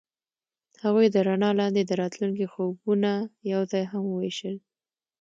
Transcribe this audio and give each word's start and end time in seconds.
هغوی 0.83 1.07
د 1.11 1.15
رڼا 1.27 1.49
لاندې 1.59 1.81
د 1.85 1.91
راتلونکي 2.01 2.45
خوبونه 2.53 3.11
یوځای 3.53 3.83
هم 3.91 4.03
وویشل. 4.07 4.55